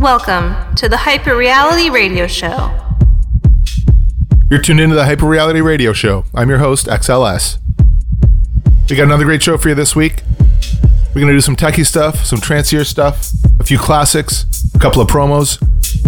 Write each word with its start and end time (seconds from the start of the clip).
Welcome 0.00 0.76
to 0.76 0.88
the 0.88 0.98
Hyper 0.98 1.36
Reality 1.36 1.90
Radio 1.90 2.28
Show. 2.28 2.72
You're 4.48 4.62
tuned 4.62 4.78
into 4.78 4.94
the 4.94 5.04
Hyper 5.04 5.26
Reality 5.26 5.60
Radio 5.60 5.92
Show. 5.92 6.24
I'm 6.32 6.48
your 6.48 6.58
host, 6.58 6.86
XLS. 6.86 7.58
We 8.88 8.94
got 8.94 9.02
another 9.02 9.24
great 9.24 9.42
show 9.42 9.58
for 9.58 9.70
you 9.70 9.74
this 9.74 9.96
week. 9.96 10.22
We're 11.08 11.20
going 11.20 11.26
to 11.26 11.32
do 11.32 11.40
some 11.40 11.56
techie 11.56 11.84
stuff, 11.84 12.24
some 12.24 12.40
trancier 12.40 12.84
stuff, 12.84 13.32
a 13.58 13.64
few 13.64 13.76
classics, 13.76 14.46
a 14.72 14.78
couple 14.78 15.02
of 15.02 15.08
promos, 15.08 15.60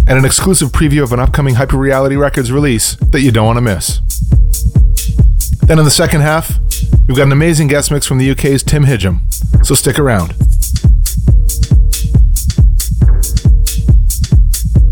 and 0.07 0.16
an 0.16 0.25
exclusive 0.25 0.68
preview 0.70 1.02
of 1.02 1.12
an 1.12 1.18
upcoming 1.18 1.57
Hyper 1.57 1.77
Reality 1.77 2.14
Records 2.14 2.52
release 2.52 2.95
that 2.95 3.22
you 3.22 3.32
don't 3.32 3.46
want 3.46 3.57
to 3.57 3.61
miss. 3.61 3.98
Then 5.62 5.80
in 5.80 5.84
the 5.84 5.91
second 5.91 6.20
half, 6.20 6.61
we've 7.09 7.16
got 7.16 7.27
an 7.27 7.32
amazing 7.32 7.66
guest 7.66 7.91
mix 7.91 8.07
from 8.07 8.18
the 8.18 8.30
UK's 8.30 8.62
Tim 8.62 8.84
Hidgem, 8.84 9.66
so 9.66 9.75
stick 9.75 9.98
around. 9.98 10.32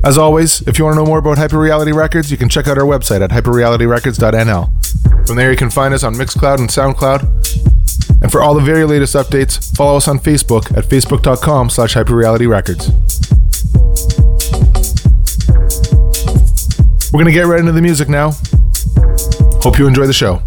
As 0.04 0.16
always, 0.16 0.62
if 0.62 0.78
you 0.78 0.84
want 0.84 0.94
to 0.94 1.00
know 1.00 1.06
more 1.06 1.18
about 1.18 1.38
Hyperreality 1.38 1.92
Records, 1.92 2.30
you 2.30 2.36
can 2.36 2.48
check 2.48 2.68
out 2.68 2.78
our 2.78 2.84
website 2.84 3.20
at 3.20 3.30
hyperrealityrecords.nl. 3.30 5.26
From 5.26 5.36
there, 5.36 5.50
you 5.50 5.56
can 5.56 5.70
find 5.70 5.92
us 5.92 6.04
on 6.04 6.14
Mixcloud 6.14 6.58
and 6.58 6.68
SoundCloud. 6.68 8.22
And 8.22 8.32
for 8.32 8.40
all 8.40 8.54
the 8.54 8.60
very 8.60 8.84
latest 8.84 9.14
updates, 9.14 9.76
follow 9.76 9.96
us 9.96 10.08
on 10.08 10.18
Facebook 10.18 10.76
at 10.76 10.84
facebook.com 10.84 11.70
slash 11.70 11.94
hyperrealityrecords. 11.94 12.92
We're 17.12 17.20
going 17.20 17.26
to 17.26 17.32
get 17.32 17.46
right 17.46 17.60
into 17.60 17.72
the 17.72 17.82
music 17.82 18.08
now. 18.08 18.32
Hope 19.60 19.78
you 19.78 19.86
enjoy 19.86 20.06
the 20.06 20.12
show. 20.12 20.42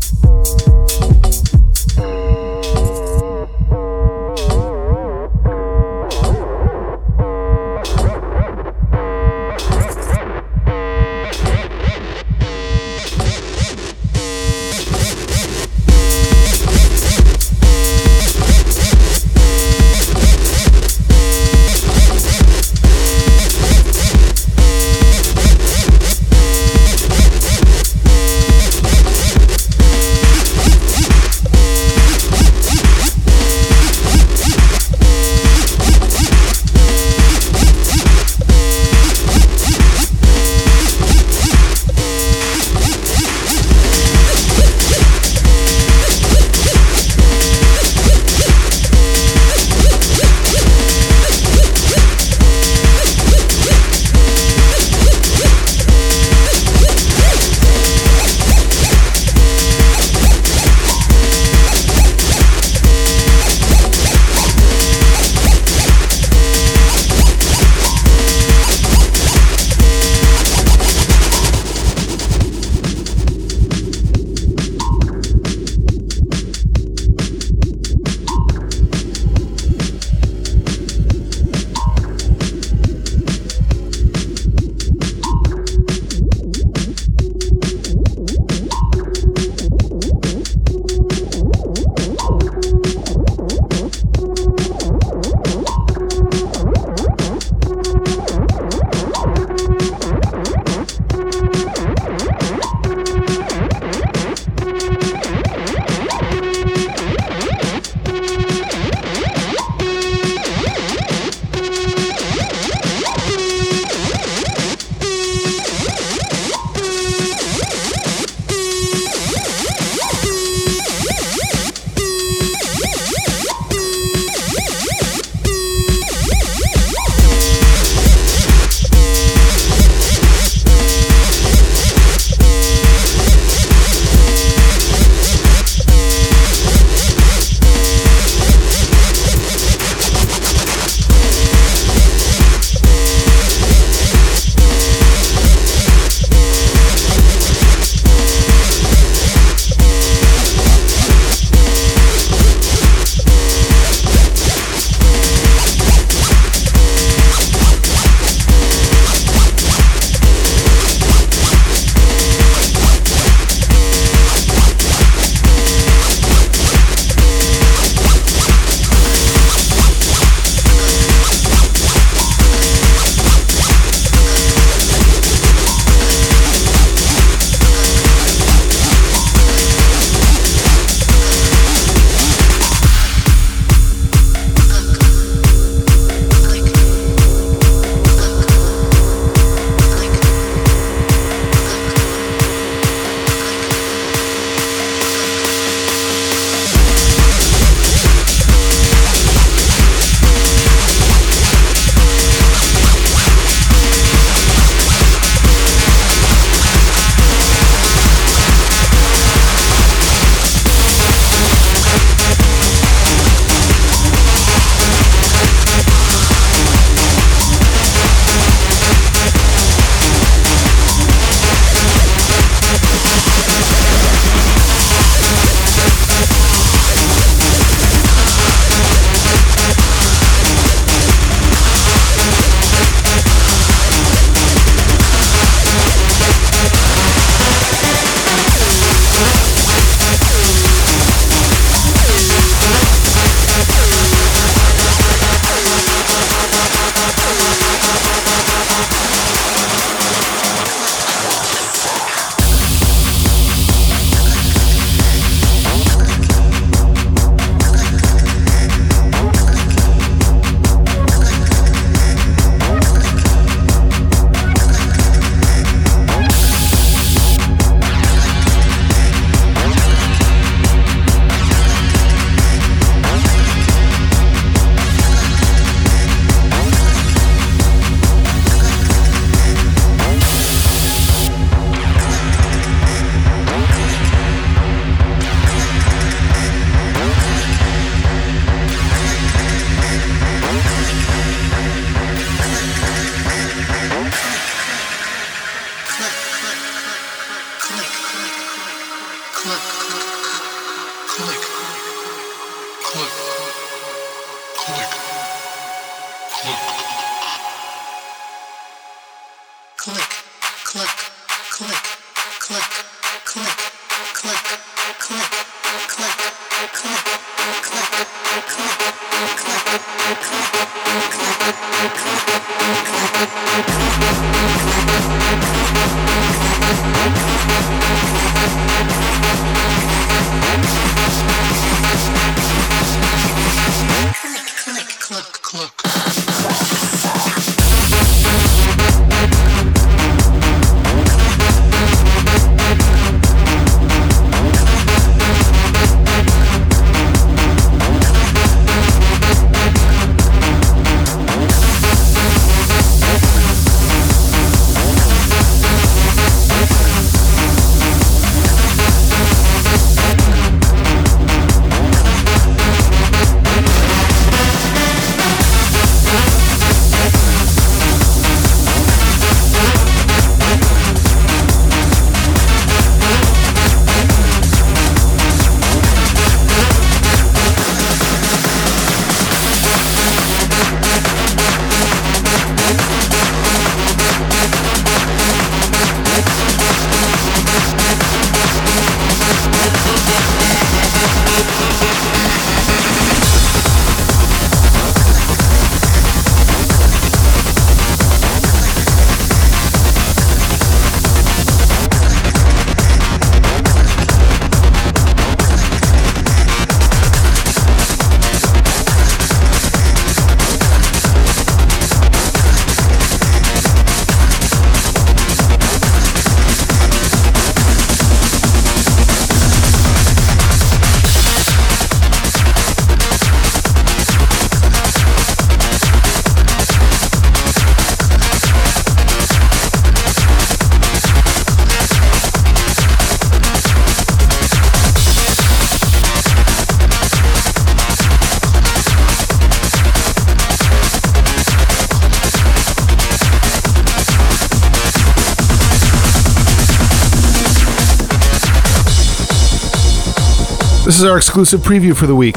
Exclusive 451.32 451.62
preview 451.62 451.96
for 451.96 452.08
the 452.08 452.16
week. 452.16 452.36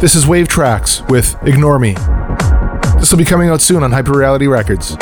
This 0.00 0.14
is 0.14 0.26
Wave 0.26 0.48
Tracks 0.48 1.02
with 1.10 1.36
Ignore 1.42 1.78
Me. 1.78 1.92
This 2.98 3.10
will 3.10 3.18
be 3.18 3.26
coming 3.26 3.50
out 3.50 3.60
soon 3.60 3.82
on 3.82 3.92
Hyper 3.92 4.12
Reality 4.12 4.46
Records. 4.46 4.96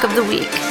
of 0.00 0.14
the 0.14 0.24
week. 0.24 0.61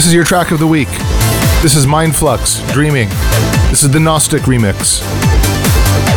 This 0.00 0.06
is 0.06 0.14
your 0.14 0.24
track 0.24 0.50
of 0.50 0.58
the 0.58 0.66
week. 0.66 0.88
This 1.60 1.76
is 1.76 1.84
Mindflux, 1.84 2.66
Dreaming. 2.72 3.10
This 3.68 3.82
is 3.82 3.90
the 3.90 4.00
Gnostic 4.00 4.40
remix. 4.44 5.02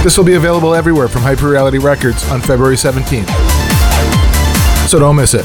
This 0.06 0.17
will 0.17 0.24
be 0.24 0.36
available 0.36 0.74
everywhere 0.74 1.10
from 1.10 1.22
Hyperreality 1.22 1.84
Records 1.84 2.26
on 2.30 2.39
February 2.39 2.78
17th. 2.78 3.28
So 4.88 5.00
don't 5.00 5.17
miss 5.17 5.34
it. 5.34 5.43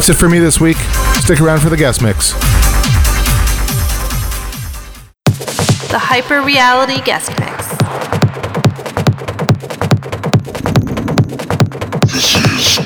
That's 0.00 0.08
it 0.08 0.14
for 0.14 0.30
me 0.30 0.38
this 0.38 0.58
week. 0.58 0.78
Stick 1.18 1.42
around 1.42 1.60
for 1.60 1.68
the 1.68 1.76
guest 1.76 2.00
mix. 2.00 2.32
The 5.90 5.98
Hyper 5.98 6.40
Reality 6.40 7.02
Guest 7.02 7.28
Mix. 7.38 7.68
This 12.10 12.34
is 12.34 12.78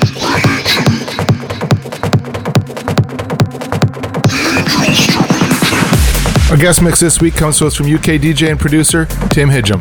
Our 6.51 6.57
guest 6.57 6.81
mix 6.81 6.99
this 6.99 7.21
week 7.21 7.35
comes 7.35 7.57
to 7.59 7.67
us 7.67 7.75
from 7.77 7.85
UK 7.85 8.19
DJ 8.19 8.51
and 8.51 8.59
producer 8.59 9.05
Tim 9.29 9.47
Hidgem. 9.47 9.79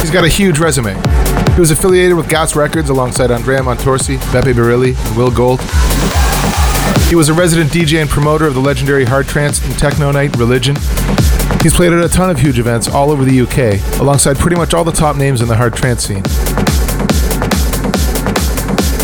He's 0.00 0.10
got 0.10 0.24
a 0.24 0.28
huge 0.28 0.58
resume 0.58 1.15
he 1.56 1.60
was 1.60 1.70
affiliated 1.70 2.14
with 2.18 2.28
Gas 2.28 2.54
Records 2.54 2.90
alongside 2.90 3.30
Andrea 3.30 3.60
Montorsi, 3.60 4.18
Beppe 4.30 4.52
Barilli, 4.52 4.94
and 4.94 5.16
Will 5.16 5.30
Gold. 5.30 5.62
He 7.08 7.14
was 7.14 7.30
a 7.30 7.32
resident 7.32 7.70
DJ 7.70 8.02
and 8.02 8.10
promoter 8.10 8.46
of 8.46 8.52
the 8.52 8.60
legendary 8.60 9.06
hard 9.06 9.26
trance 9.26 9.64
and 9.64 9.72
techno 9.78 10.12
night 10.12 10.36
Religion. 10.36 10.76
He's 11.62 11.72
played 11.72 11.94
at 11.94 12.04
a 12.04 12.10
ton 12.10 12.28
of 12.28 12.38
huge 12.38 12.58
events 12.58 12.88
all 12.88 13.10
over 13.10 13.24
the 13.24 13.40
UK, 13.40 13.98
alongside 14.02 14.36
pretty 14.36 14.56
much 14.56 14.74
all 14.74 14.84
the 14.84 14.92
top 14.92 15.16
names 15.16 15.40
in 15.40 15.48
the 15.48 15.56
hard 15.56 15.74
trance 15.74 16.04
scene. 16.04 16.22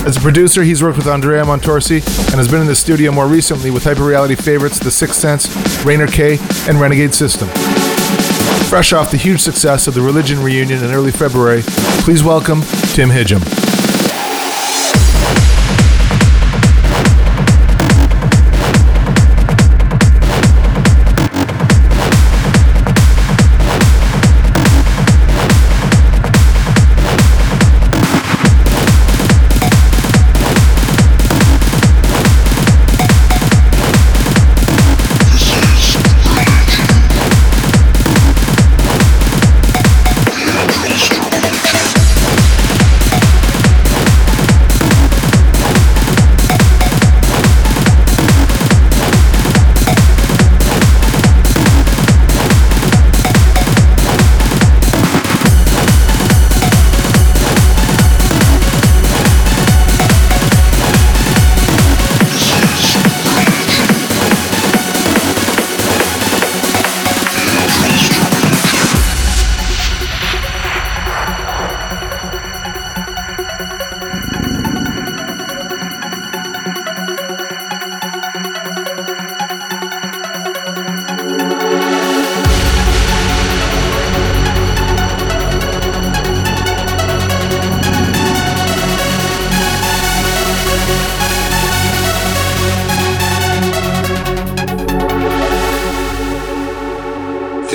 As 0.06 0.18
a 0.18 0.20
producer, 0.20 0.62
he's 0.62 0.82
worked 0.82 0.98
with 0.98 1.06
Andrea 1.06 1.44
Montorsi 1.44 2.06
and 2.26 2.34
has 2.34 2.48
been 2.48 2.60
in 2.60 2.66
the 2.66 2.76
studio 2.76 3.12
more 3.12 3.28
recently 3.28 3.70
with 3.70 3.84
hyperreality 3.84 4.38
favorites 4.38 4.78
The 4.78 4.90
Sixth 4.90 5.18
Sense, 5.18 5.56
Rainer 5.86 6.06
K, 6.06 6.36
and 6.68 6.78
Renegade 6.78 7.14
System. 7.14 7.48
Fresh 8.72 8.94
off 8.94 9.10
the 9.10 9.18
huge 9.18 9.42
success 9.42 9.86
of 9.86 9.92
the 9.92 10.00
Religion 10.00 10.42
reunion 10.42 10.82
in 10.82 10.94
early 10.94 11.12
February, 11.12 11.60
please 12.04 12.24
welcome 12.24 12.62
Tim 12.94 13.10
Hidjum. 13.10 13.61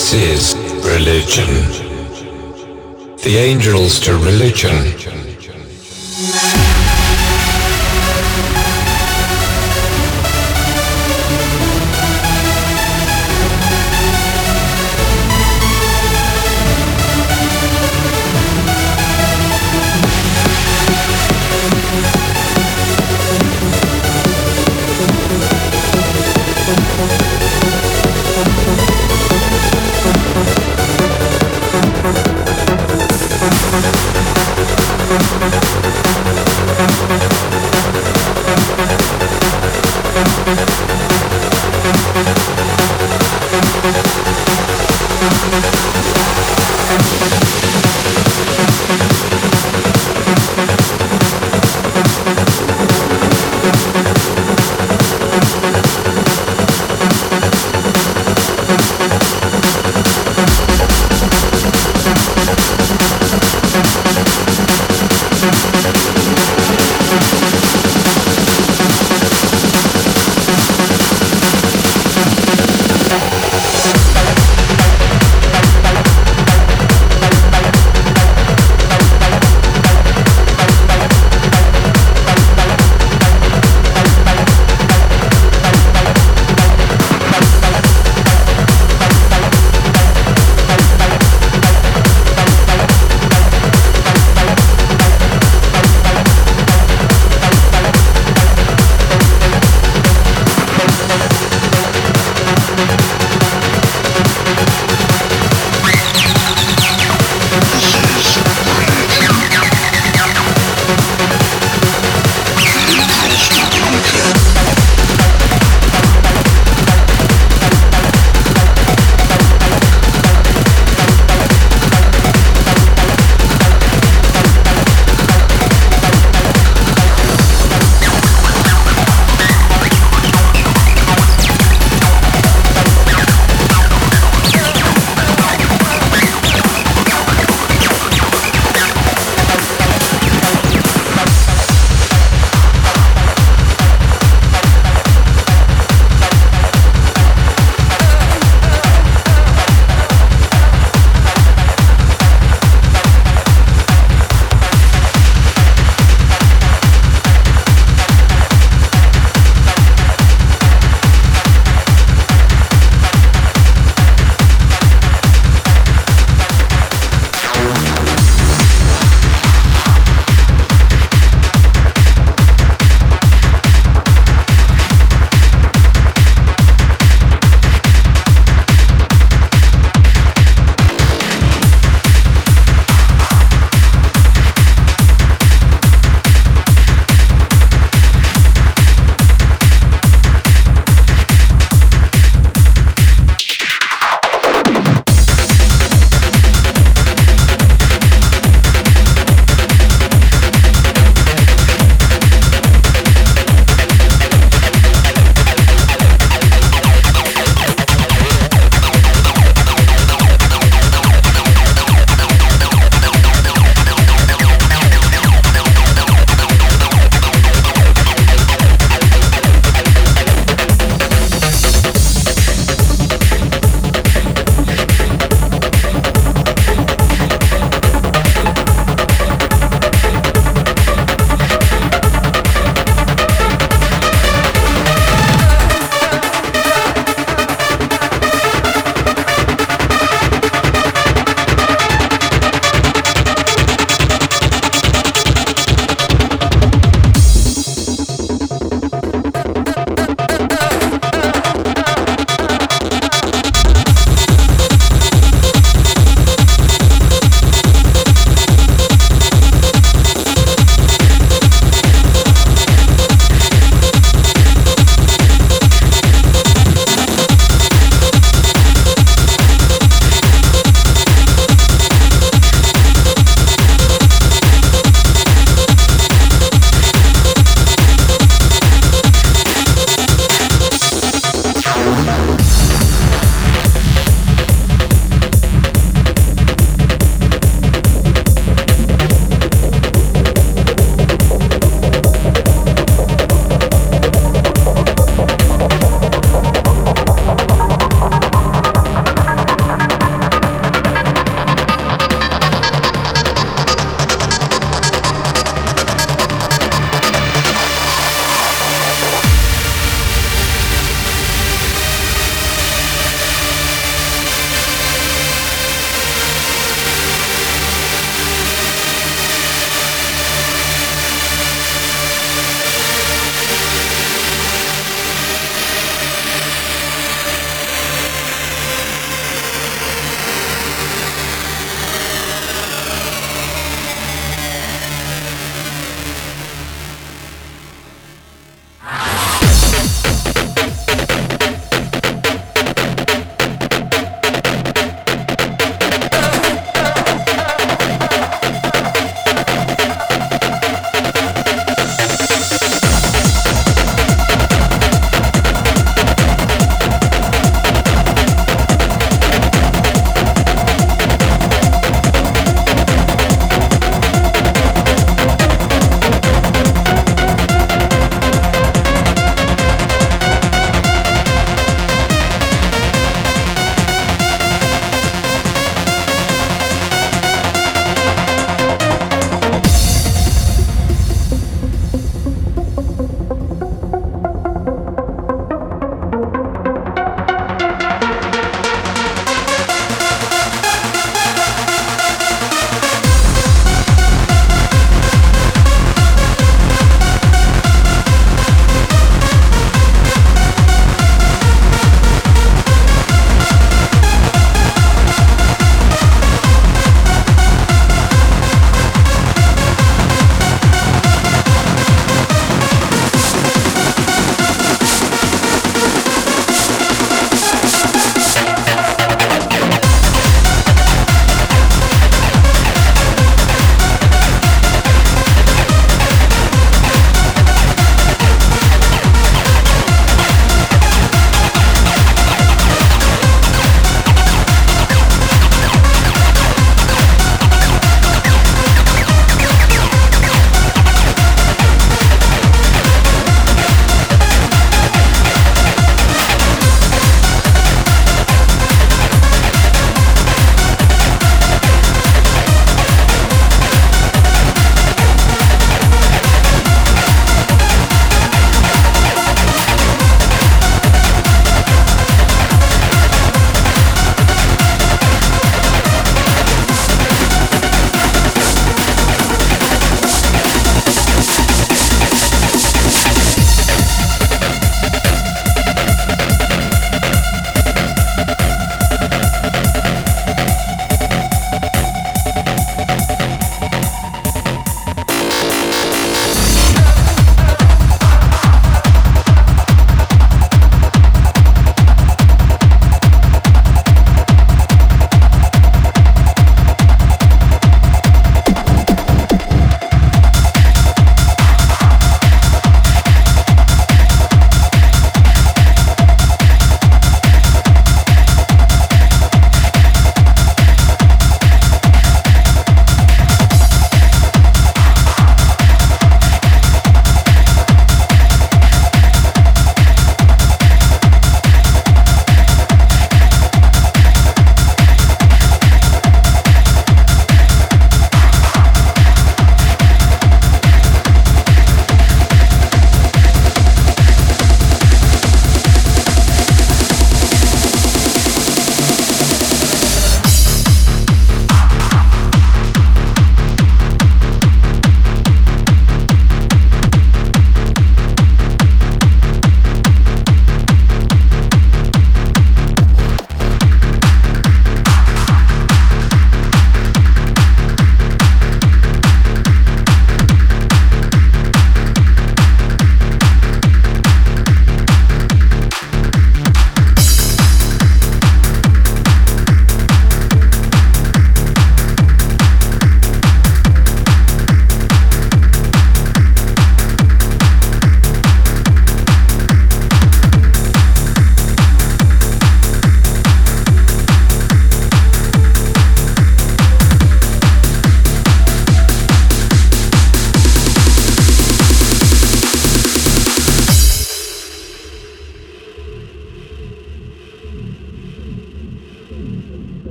This 0.00 0.14
is 0.14 0.54
religion. 0.82 1.52
The 3.18 3.36
angels 3.36 4.00
to 4.00 4.14
religion. 4.14 5.19